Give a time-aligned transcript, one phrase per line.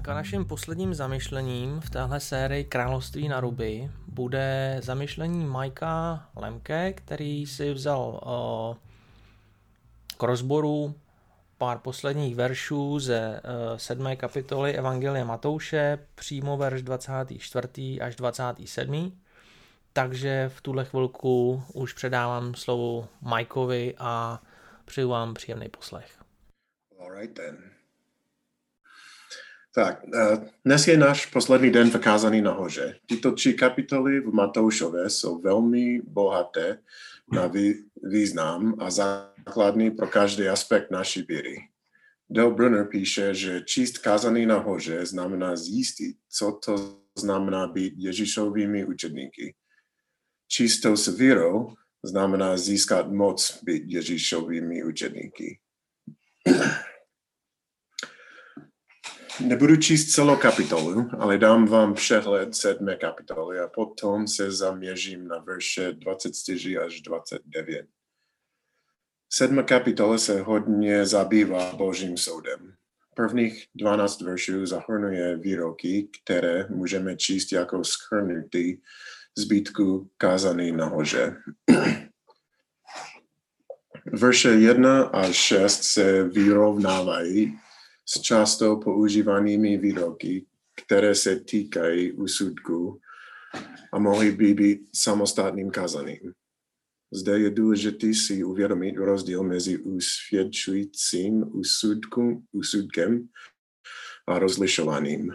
[0.00, 6.92] Tak a naším posledním zamyšlením v téhle sérii Království na ruby bude zamyšlení Majka Lemke,
[6.92, 8.76] který si vzal uh,
[10.18, 10.94] k rozboru
[11.58, 18.00] pár posledních veršů ze uh, sedmé kapitoly Evangelia Matouše, přímo verš 24.
[18.00, 19.20] až 27.
[19.92, 24.42] Takže v tuhle chvilku už předávám slovo Majkovi a
[24.84, 26.18] přeju vám příjemný poslech.
[27.00, 27.79] All right then.
[29.74, 32.98] Tak, eh, dnes je náš poslední den vykázaný nahoře.
[33.06, 36.78] Tyto tři kapitoly v Matoušové jsou velmi bohaté
[37.32, 37.52] na
[38.02, 41.56] význam a základní pro každý aspekt naší víry.
[42.30, 49.54] Del Brunner píše, že číst kázaný nahoře znamená zjistit, co to znamená být Ježíšovými učedníky.
[50.48, 55.58] Číst to s vírou znamená získat moc být Ježíšovými učedníky.
[59.40, 65.38] Nebudu číst celou kapitolu, ale dám vám přehled sedmé kapitoly a potom se zaměřím na
[65.38, 67.86] verše 24 až 29.
[69.32, 72.74] Sedmá kapitola se hodně zabývá božím soudem.
[73.14, 78.76] Prvních 12 veršů zahrnuje výroky, které můžeme číst jako schrnutý
[79.38, 81.36] zbytku kázaný nahoře.
[84.12, 87.58] Verše 1 až 6 se vyrovnávají
[88.10, 90.46] s často používanými výroky,
[90.84, 93.00] které se týkají úsudku
[93.92, 96.32] a mohly by být samostatným kazaným.
[97.12, 103.28] Zde je důležité si uvědomit rozdíl mezi usvědčujícím úsudku, úsudkem
[104.28, 105.32] a rozlišovaným.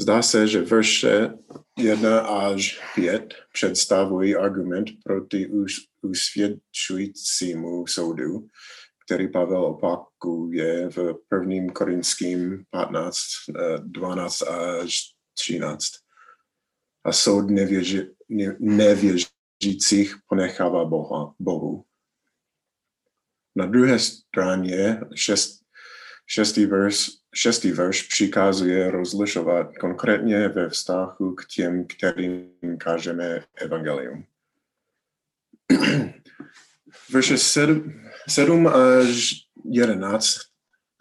[0.00, 1.30] Zdá se, že verše
[1.78, 5.50] 1 až 5 představují argument proti
[6.02, 8.46] usvědčujícímu soudu,
[9.04, 13.16] který Pavel opakuje v prvním korinským 15,
[13.78, 15.84] 12 až 13.
[17.04, 18.14] A soud nevěži,
[18.58, 21.84] nevěřících ponechává Boha, Bohu.
[23.56, 25.60] Na druhé straně šest,
[26.26, 34.24] šestý, verš, šestý verš přikazuje rozlišovat konkrétně ve vztahu k těm, kterým kážeme evangelium.
[37.12, 37.92] Verše 7,
[38.28, 39.32] 7 až
[39.64, 40.36] 11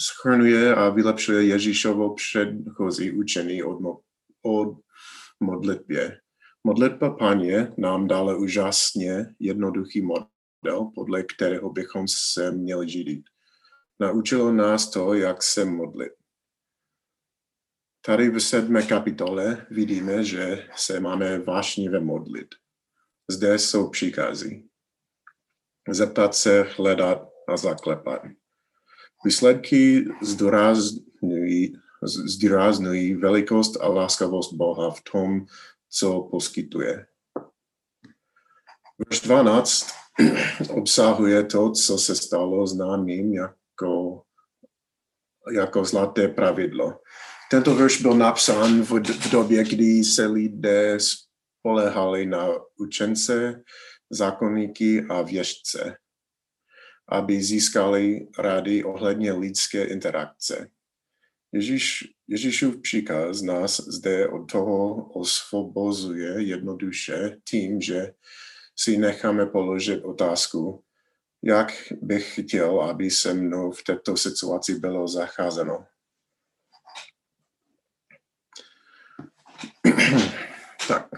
[0.00, 4.00] schrnuje a vylepšuje Ježíšovo předchozí učení od, mo,
[4.42, 4.78] od
[5.40, 6.20] modlitbě.
[6.64, 13.24] Modlitba paně nám dále úžasně jednoduchý model, podle kterého bychom se měli žít.
[14.00, 16.12] Naučilo nás to, jak se modlit.
[18.06, 22.48] Tady v sedmé kapitole vidíme, že se máme vášnivě modlit.
[23.30, 24.64] Zde jsou příkazy
[25.90, 28.22] zeptat se, hledat a zaklepat.
[29.24, 31.72] Výsledky zdůrazňují,
[32.24, 35.46] zdůrazňují velikost a láskavost Boha v tom,
[35.90, 37.06] co poskytuje.
[39.08, 39.86] Verš 12
[40.70, 44.22] obsahuje to, co se stalo známým jako,
[45.52, 47.00] jako zlaté pravidlo.
[47.50, 52.48] Tento verš byl napsán v, v době, kdy se lidé spolehali na
[52.78, 53.62] učence,
[54.12, 55.96] zákonníky a věžce,
[57.08, 60.70] aby získali rády ohledně lidské interakce.
[61.52, 68.14] Ježíš, Ježíšův příkaz nás zde od toho osvobozuje jednoduše tím, že
[68.76, 70.84] si necháme položit otázku,
[71.42, 75.86] jak bych chtěl, aby se mnou v této situaci bylo zacházeno.
[80.88, 81.08] tak.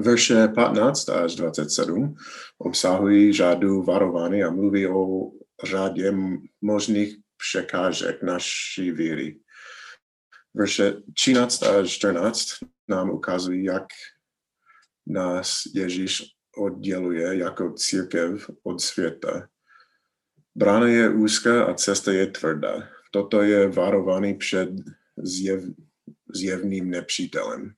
[0.00, 2.14] Verše 15 až 27
[2.58, 5.30] obsahují řadu varování a mluví o
[5.64, 6.12] řadě
[6.60, 9.40] možných překážek naší víry.
[10.54, 12.48] Verše 13 až 14
[12.88, 13.86] nám ukazují, jak
[15.06, 16.22] nás Ježíš
[16.56, 19.48] odděluje jako církev od světa.
[20.54, 22.88] Brána je úzká a cesta je tvrdá.
[23.12, 24.68] Toto je varovaný před
[25.22, 25.64] zjev,
[26.34, 27.74] zjevným nepřítelem.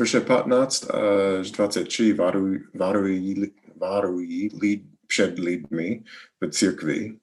[0.00, 6.04] Verše 15 až 23 varují, varují, varují lid, před lidmi
[6.40, 7.18] v církvi,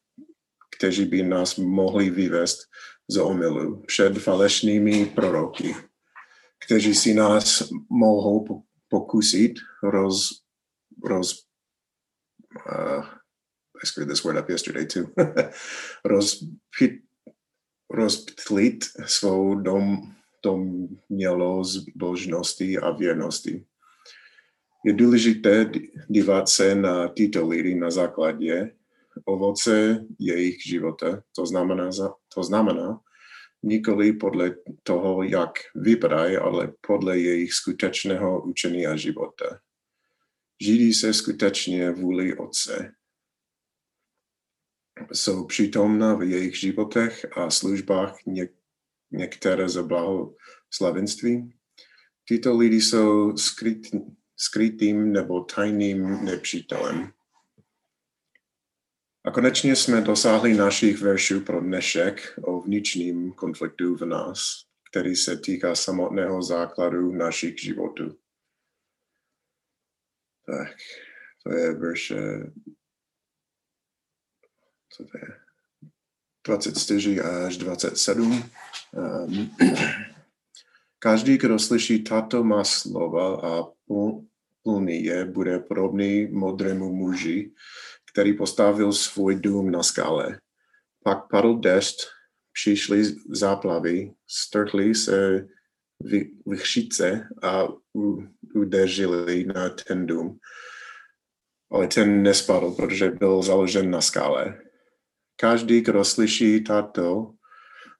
[0.78, 2.60] kteří by nás mohli vyvést
[3.08, 5.76] z omylu před falešnými proroky,
[6.66, 9.54] kteří si nás mohou pokusit
[9.84, 10.30] roz,
[11.04, 11.46] roz
[12.70, 13.06] uh,
[13.84, 15.04] I screwed this word up yesterday too,
[16.06, 17.02] rozpit,
[17.90, 20.58] rozptlit svou dom, to
[21.10, 23.66] mělo zbožnosti a věrnosti.
[24.86, 25.72] Je důležité
[26.08, 28.72] dívat se na tyto lidi na základě
[29.26, 31.24] ovoce jejich života.
[31.36, 31.90] To znamená,
[32.36, 33.00] to znamená
[33.64, 39.60] nikoli podle toho, jak vypadají, ale podle jejich skutečného učení a života.
[40.62, 42.92] Žijí se skutečně vůli Otce.
[45.14, 48.54] Jsou přítomna v jejich životech a službách něk-
[49.12, 51.54] některé ze blahoslavenství.
[52.28, 53.88] Tyto lidi jsou skryt,
[54.38, 57.12] skrytým nebo tajným nepřítelem.
[59.24, 65.38] A konečně jsme dosáhli našich veršů pro dnešek o vnitřním konfliktu v nás, který se
[65.38, 68.20] týká samotného základu našich životů.
[70.46, 70.78] Tak,
[71.44, 72.52] to je verše
[74.98, 75.40] co to je,
[76.48, 78.44] 24 až 27.
[78.92, 79.52] Um,
[81.00, 83.64] každý, kdo slyší tato má slova a
[84.64, 87.52] plný je, bude podobný modrému muži,
[88.12, 90.40] který postavil svůj dům na skále.
[91.04, 92.00] Pak padl dešť,
[92.54, 95.48] přišly záplavy, strhly se
[96.46, 97.68] vychřice a
[98.56, 100.40] udrželi na ten dům.
[101.72, 104.67] Ale ten nespadl, protože byl založen na skále.
[105.40, 107.34] Každý, kdo slyší tato,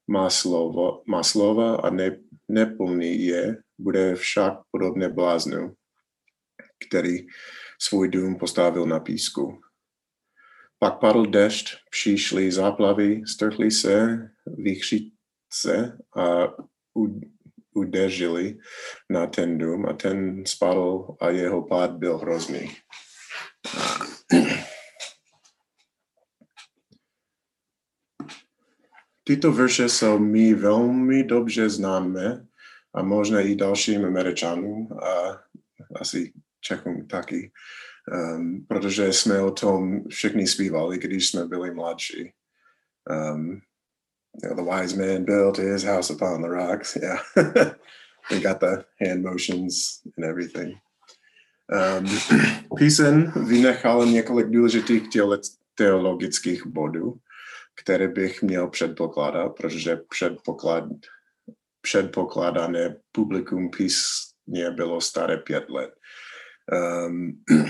[0.08, 2.18] má, slovo, má slova a ne,
[2.48, 5.74] neplný je, bude však podobné bláznu,
[6.88, 7.28] který
[7.82, 9.62] svůj dům postavil na písku.
[10.80, 16.54] Pak padl dešť, přišly záplavy, strhly se výchřice a
[17.74, 18.58] udrželi
[19.10, 22.72] na ten dům a ten spadl a jeho pád byl hrozný.
[29.28, 32.46] Tyto verše jsou mi velmi dobře známé
[32.94, 35.42] a možná i dalším Američanům a
[35.96, 37.52] asi Čechům taky
[38.12, 42.34] um, protože jsme o tom všichni zpívali, když jsme byli mladší.
[43.10, 43.62] Um,
[44.44, 46.96] you know, the wise man built his house upon the rocks.
[46.96, 47.20] Yeah,
[48.32, 50.78] we got the hand motions and everything.
[51.68, 52.06] Um,
[52.78, 55.04] písen vynechal několik důležitých
[55.76, 57.20] teologických bodů,
[57.82, 60.84] které bych měl předpokládat, protože předpoklad,
[61.82, 65.94] předpokládané publikum písně bylo staré pět let.
[67.08, 67.44] Um,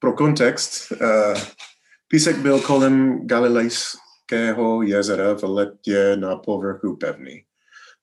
[0.00, 1.40] pro kontext, uh,
[2.08, 7.44] písek byl kolem Galilejského jezera v letě na povrchu pevný.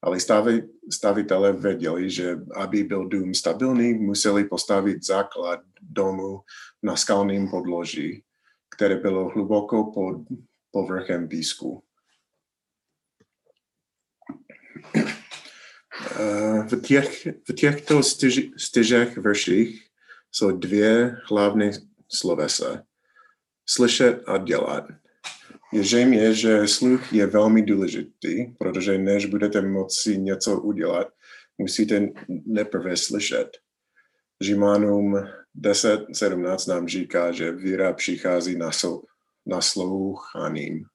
[0.02, 6.40] Ale stavi, stavitelé věděli, že aby byl dům stabilní, museli postavit základ domu
[6.84, 8.24] na skalném podloží,
[8.76, 10.18] které bylo hluboko pod
[10.76, 11.84] povrchem písku.
[16.20, 18.04] Uh, v, těch, v těchto
[18.58, 19.88] styžech verších
[20.32, 21.72] jsou dvě hlavní
[22.12, 22.84] slovesa.
[23.66, 24.88] Slyšet a dělat.
[25.74, 31.08] Je zřejmě, že sluch je velmi důležitý, protože než budete moci něco udělat,
[31.58, 32.08] musíte
[32.46, 33.58] neprve slyšet.
[34.42, 35.16] Žimánům
[35.56, 38.72] 10.17 nám říká, že víra přichází na
[39.62, 40.86] slouchaním.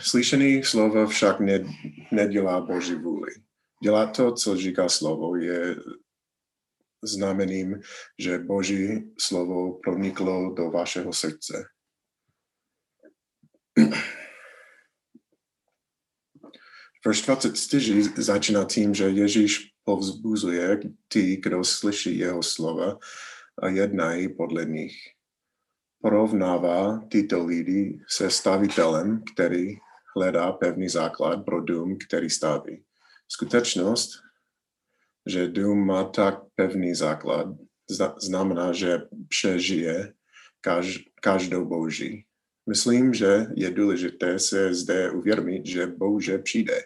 [0.00, 1.36] Slyšený slovo však
[2.12, 3.32] nedělá Boží vůli.
[3.82, 5.76] Dělat to, co říká slovo, je
[7.04, 7.80] znamením,
[8.18, 11.64] že Boží slovo proniklo do vašeho srdce.
[17.06, 22.98] Verš 24 začíná tím, že Ježíš povzbuzuje ty, kdo slyší jeho slova
[23.62, 25.13] a jednají podle nich.
[26.04, 29.76] Porovnává tyto lidi se stavitelem, který
[30.16, 32.84] hledá pevný základ pro dům, který staví.
[33.28, 34.10] Skutečnost,
[35.26, 37.48] že dům má tak pevný základ,
[38.20, 40.12] znamená, že přežije
[41.20, 42.24] každou boží.
[42.68, 46.80] Myslím, že je důležité se zde uvědomit, že Bože přijde.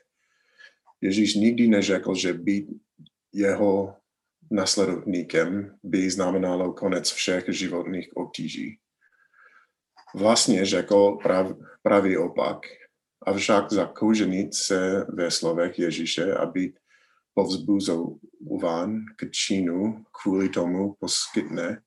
[1.01, 2.69] Ježíš nikdy neřekl, že být
[3.33, 3.97] jeho
[4.51, 8.79] nasledovníkem by znamenalo konec všech životních obtíží.
[10.15, 11.47] Vlastně řekl prav,
[11.83, 12.59] pravý opak,
[13.27, 16.79] avšak zakouženit se ve slovech Ježíše a být
[17.35, 21.83] povzbuzován k činu kvůli tomu poskytne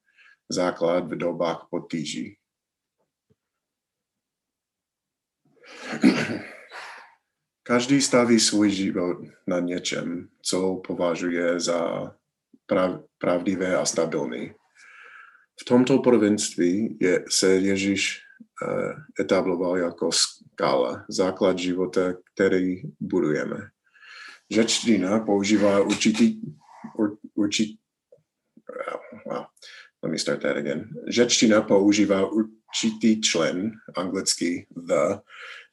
[0.49, 2.37] základ v dobách potíží.
[7.63, 12.11] Každý staví svůj život na něčem, co považuje za
[12.65, 14.53] prav, pravdivé a stabilní.
[15.61, 18.21] V tomto provinství je, se Ježíš
[18.67, 23.57] uh, etabloval jako skála, základ života, který budujeme
[24.51, 26.41] řečtina používá určitý,
[26.97, 27.77] ur, určitý
[30.03, 30.89] let me start that again.
[31.07, 35.19] Řečtina používá ur, určitý člen, anglicky the,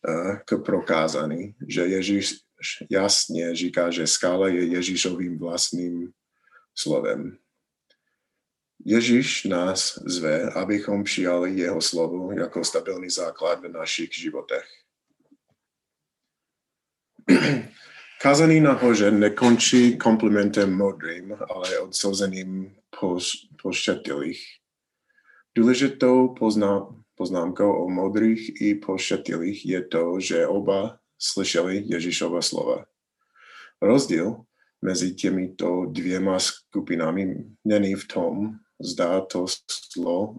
[0.09, 2.35] uh, k prokázání, že Ježíš
[2.90, 6.11] jasně říká, že skála je Ježíšovým vlastním
[6.75, 7.38] slovem.
[8.88, 14.64] Ježíš nás zve, abychom přijali jeho slovo jako stabilní základ v našich životech.
[18.23, 22.76] Kazaný nahoře nekončí komplimentem modrým, ale odsouzeným
[23.62, 24.42] pošetilých.
[25.54, 32.85] Důležitou poznám, poznámkou o modrých i pošetilých je to, že oba slyšeli Ježíšova slova.
[33.83, 34.37] Rozdíl
[34.83, 40.35] mezi těmito dvěma skupinami není v tom, zda to slovo,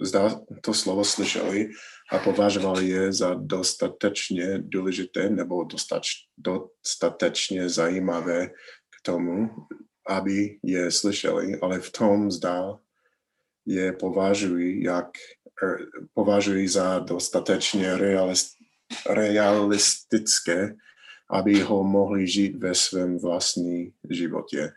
[0.00, 1.70] zda to slovo slyšeli
[2.12, 5.66] a považovali je za dostatečně důležité nebo
[6.36, 8.46] dostatečně zajímavé
[8.90, 9.50] k tomu,
[10.08, 12.78] aby je slyšeli, ale v tom zda
[13.66, 15.08] je považují, jak,
[15.62, 18.56] er, považují za dostatečně realist,
[19.10, 20.74] realistické,
[21.30, 24.72] aby ho mohli žít ve svém vlastním životě.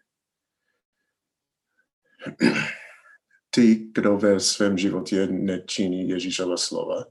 [3.56, 7.06] Ty, kdo ve svém životě nečiní Ježíšova slova,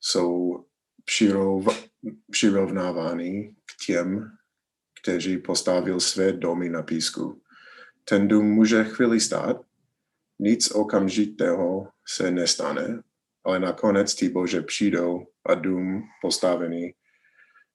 [0.00, 0.64] jsou
[1.04, 1.88] přirov,
[2.30, 4.30] přirovnávány k těm,
[5.02, 7.42] kteří postavil své domy na písku.
[8.04, 9.56] Ten dům může chvíli stát,
[10.38, 13.02] nic okamžitého se nestane,
[13.44, 16.94] ale nakonec ty bože přijdou a dům postavený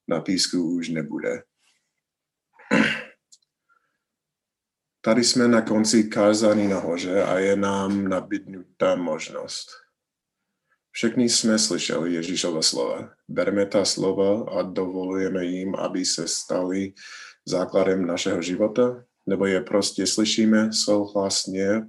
[0.07, 1.43] na písku už nebude.
[5.03, 9.67] Tady jsme na konci kázání nahoře a je nám nabídnuta možnost.
[10.91, 13.13] Všichni jsme slyšeli Ježíšova slova.
[13.27, 16.93] Bereme ta slova a dovolujeme jim, aby se stali
[17.45, 21.81] základem našeho života, nebo je prostě slyšíme souhlasně,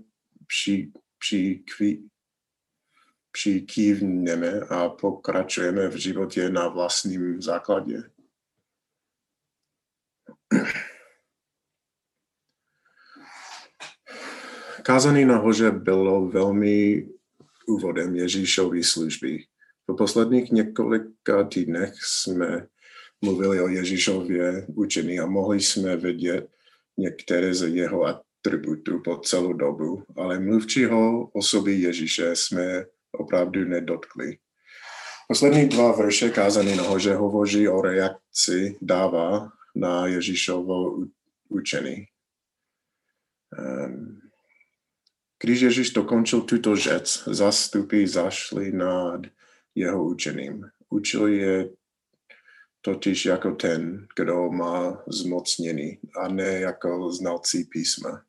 [0.47, 1.65] při, při,
[3.31, 8.03] přikývneme a pokračujeme v životě na vlastním základě.
[14.83, 17.09] Kázaný nahoře bylo velmi
[17.67, 19.45] úvodem Ježíšovy služby.
[19.89, 22.67] V posledních několika týdnech jsme
[23.23, 26.49] mluvili o Ježíšově učení a mohli jsme vidět
[26.97, 34.39] některé z jeho atributů po celou dobu, ale mluvčího osoby Ježíše jsme opravdu nedotkli.
[35.29, 40.99] Poslední dva verše kázaný nahoře hovoří o reakci dáva na Ježíšovo
[41.49, 42.07] učení.
[43.59, 44.22] Um,
[45.43, 49.21] když Ježíš dokončil tuto řec, zastupy zašly nad
[49.75, 50.71] jeho učením.
[50.89, 51.71] Učil je
[52.81, 58.23] totiž jako ten, kdo má zmocnění, a ne jako znalcí písma.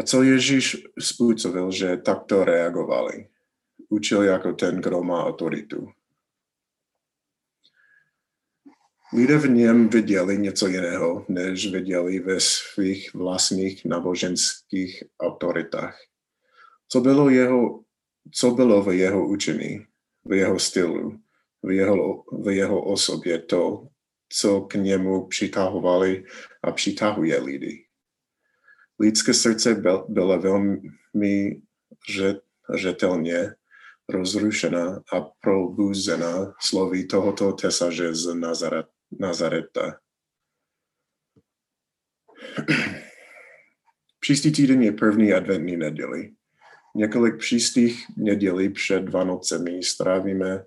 [0.00, 3.28] A co Ježíš způsobil, že takto reagovali?
[3.88, 5.92] Učil jako ten, kdo má autoritu.
[9.12, 15.98] Lidé v něm viděli něco jiného, než viděli ve svých vlastních náboženských autoritách.
[16.88, 17.80] Co bylo, jeho,
[18.34, 19.86] co bylo v jeho učení,
[20.24, 21.18] v jeho stylu,
[21.62, 23.88] v jeho, v jeho osobě to,
[24.28, 26.24] co k němu přitahovali
[26.62, 27.86] a přitahuje lidi.
[28.98, 31.62] Lidské srdce bylo velmi
[32.74, 33.54] řetelně
[34.08, 38.86] rozrušena a probuzena slovy tohoto tesaže z Nazaret,
[39.18, 40.00] Nazareta.
[44.20, 46.32] Příští týden je první adventní neděli.
[46.94, 50.64] Několik příštích nedělí před Vánocemi strávíme uh,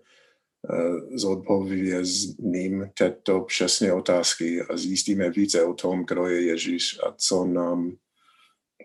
[1.18, 7.46] s odpovězním této přesné otázky a zjistíme více o tom, kdo je Ježíš a co
[7.46, 7.98] nám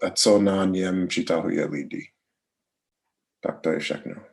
[0.03, 2.11] a co na něm přitahuje lidi.
[3.41, 4.28] Tak to je všechno.